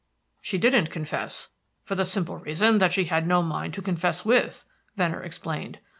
[0.41, 1.49] "She didn't confess,
[1.83, 4.65] for the simple reason that she had no mind to confess with,"
[4.97, 5.79] Venner explained.